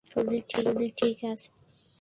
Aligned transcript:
শরীর 0.05 0.41
ঠিক 0.97 1.19
আছে 1.31 1.47
তো? 1.49 1.81